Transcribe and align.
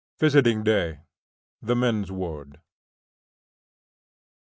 VISITING 0.17 0.63
DAY 0.63 1.01
THE 1.61 1.75
MEN'S 1.75 2.11
WARD. 2.11 2.59